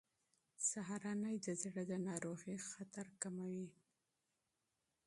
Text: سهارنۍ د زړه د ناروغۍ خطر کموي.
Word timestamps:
سهارنۍ 0.69 1.35
د 1.45 1.47
زړه 1.61 1.83
د 1.91 1.93
ناروغۍ 2.07 2.57
خطر 2.71 3.07
کموي. 3.21 3.69